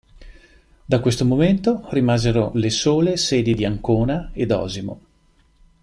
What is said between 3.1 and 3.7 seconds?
sedi di